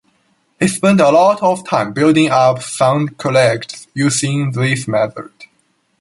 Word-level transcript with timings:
He 0.59 0.67
spent 0.67 0.99
a 0.99 1.11
lot 1.11 1.43
of 1.43 1.63
time 1.63 1.93
building 1.93 2.29
up 2.29 2.63
sound 2.63 3.19
collages 3.19 3.85
using 3.93 4.51
this 4.51 4.87
method. 4.87 5.31